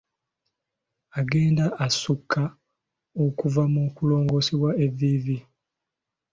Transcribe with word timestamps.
Agenda 1.19 1.65
assuuka 1.85 2.41
okuva 3.23 3.63
mu 3.73 3.83
kulongoosebwa 3.95 4.69
evviivi. 4.85 5.37